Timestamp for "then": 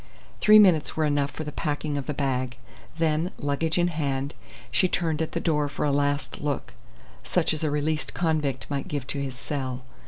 2.97-3.29